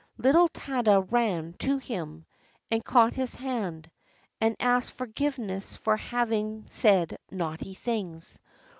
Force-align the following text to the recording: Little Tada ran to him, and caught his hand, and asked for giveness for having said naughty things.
Little 0.17 0.49
Tada 0.49 1.05
ran 1.11 1.53
to 1.59 1.77
him, 1.77 2.25
and 2.71 2.83
caught 2.83 3.13
his 3.13 3.35
hand, 3.35 3.91
and 4.39 4.55
asked 4.59 4.93
for 4.93 5.05
giveness 5.05 5.75
for 5.75 5.95
having 5.95 6.65
said 6.71 7.19
naughty 7.29 7.75
things. 7.75 8.39